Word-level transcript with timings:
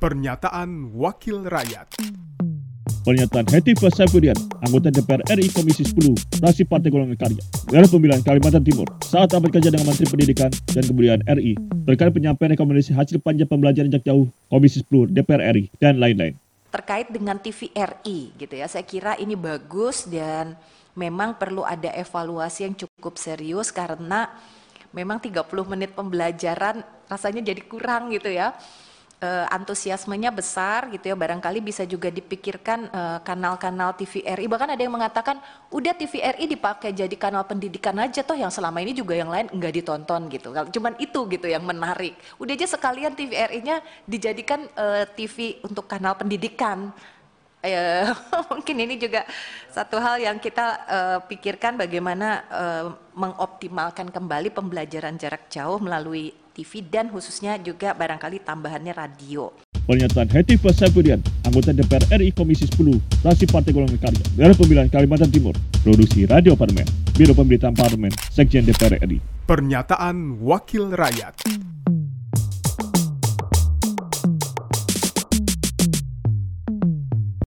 Pernyataan 0.00 0.96
Wakil 0.96 1.44
Rakyat. 1.44 2.00
Pernyataan 3.04 3.44
Heti 3.52 3.76
Saifuddin, 3.76 4.32
anggota 4.64 4.88
DPR 4.88 5.20
RI 5.28 5.52
Komisi 5.52 5.84
10, 5.84 6.40
fraksi 6.40 6.64
Partai 6.64 6.88
Golongan 6.88 7.20
Karya, 7.20 7.44
daerah 7.68 7.84
pemilihan 7.84 8.24
Kalimantan 8.24 8.64
Timur, 8.64 8.88
saat 9.04 9.28
rapat 9.28 9.60
kerja 9.60 9.68
dengan 9.68 9.92
Menteri 9.92 10.08
Pendidikan 10.08 10.48
dan 10.72 10.88
Kebudayaan 10.88 11.20
RI 11.36 11.52
terkait 11.84 12.16
penyampaian 12.16 12.56
rekomendasi 12.56 12.96
hasil 12.96 13.20
panja 13.20 13.44
pembelajaran 13.44 13.92
jarak 13.92 14.08
jauh 14.08 14.24
Komisi 14.48 14.80
10 14.88 15.12
DPR 15.12 15.52
RI 15.52 15.68
dan 15.76 16.00
lain-lain. 16.00 16.32
Terkait 16.72 17.12
dengan 17.12 17.36
TVRI 17.36 18.40
gitu 18.40 18.54
ya, 18.56 18.72
saya 18.72 18.88
kira 18.88 19.20
ini 19.20 19.36
bagus 19.36 20.08
dan 20.08 20.56
memang 20.96 21.36
perlu 21.36 21.60
ada 21.60 21.92
evaluasi 21.92 22.64
yang 22.64 22.72
cukup 22.72 23.20
serius 23.20 23.68
karena 23.68 24.32
memang 24.96 25.20
30 25.20 25.44
menit 25.68 25.92
pembelajaran 25.92 26.88
rasanya 27.04 27.44
jadi 27.52 27.60
kurang 27.68 28.08
gitu 28.16 28.32
ya 28.32 28.56
uh, 29.20 29.46
antusiasmenya 29.52 30.32
besar 30.32 30.88
gitu 30.90 31.12
ya. 31.12 31.16
Barangkali 31.16 31.60
bisa 31.60 31.84
juga 31.84 32.08
dipikirkan 32.08 32.88
uh, 32.90 33.18
kanal-kanal 33.22 33.94
TVRI 33.94 34.44
bahkan 34.48 34.72
ada 34.72 34.82
yang 34.82 34.92
mengatakan 34.92 35.38
udah 35.70 35.92
TVRI 35.94 36.44
dipakai 36.48 36.90
jadi 36.96 37.12
kanal 37.14 37.44
pendidikan 37.46 37.94
aja 38.00 38.24
toh 38.24 38.36
yang 38.36 38.50
selama 38.50 38.80
ini 38.82 38.96
juga 38.96 39.14
yang 39.14 39.30
lain 39.30 39.52
enggak 39.52 39.72
ditonton 39.76 40.26
gitu. 40.32 40.50
Cuman 40.52 40.96
itu 40.98 41.20
gitu 41.30 41.46
yang 41.46 41.62
menarik. 41.62 42.16
Udah 42.40 42.52
aja 42.56 42.66
sekalian 42.66 43.14
TVRI-nya 43.14 43.84
dijadikan 44.08 44.66
uh, 44.74 45.04
TV 45.06 45.60
untuk 45.62 45.86
kanal 45.86 46.16
pendidikan. 46.16 46.90
Ya 47.60 48.16
mungkin 48.50 48.76
ini 48.80 48.96
juga 48.96 49.28
satu 49.68 50.00
hal 50.00 50.16
yang 50.16 50.40
kita 50.40 50.66
uh, 50.88 51.18
pikirkan 51.28 51.76
bagaimana 51.76 52.28
uh, 52.48 52.86
mengoptimalkan 53.12 54.08
kembali 54.08 54.48
pembelajaran 54.48 55.20
jarak 55.20 55.52
jauh 55.52 55.76
melalui 55.76 56.32
TV 56.60 56.84
dan 56.84 57.08
khususnya 57.08 57.56
juga 57.56 57.96
barangkali 57.96 58.44
tambahannya 58.44 58.92
radio. 58.92 59.48
Pernyataan 59.88 60.28
Heti 60.28 60.60
Saifuddin, 60.60 61.24
anggota 61.48 61.72
DPR 61.72 62.04
RI 62.20 62.30
Komisi 62.36 62.68
10, 62.68 63.00
fraksi 63.24 63.48
Partai 63.48 63.72
Golongan 63.72 63.96
Karya, 63.96 64.24
daerah 64.36 64.54
pemilihan 64.54 64.92
Kalimantan 64.92 65.32
Timur, 65.32 65.56
produksi 65.80 66.28
Radio 66.28 66.52
Parlemen, 66.54 66.84
Biro 67.16 67.32
Pemberitaan 67.32 67.72
Parlemen, 67.72 68.12
Sekjen 68.28 68.68
DPR 68.68 69.00
RI. 69.00 69.18
Pernyataan 69.48 70.38
Wakil 70.44 70.92
Rakyat. 70.92 71.34